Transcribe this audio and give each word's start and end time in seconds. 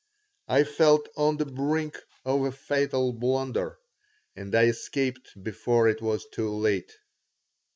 I 0.47 0.63
felt 0.63 1.07
on 1.15 1.37
the 1.37 1.45
brink 1.45 2.01
of 2.25 2.41
a 2.43 2.51
fatal 2.51 3.13
blunder, 3.13 3.77
and 4.35 4.55
I 4.55 4.63
escaped 4.63 5.29
before 5.43 5.87
it 5.87 6.01
was 6.01 6.25
too 6.31 6.49
late. 6.49 6.91